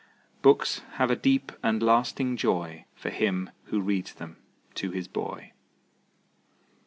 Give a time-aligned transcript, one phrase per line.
[0.41, 4.37] Books have a deep and lasting joy For him who reads them
[4.73, 5.51] to his boy.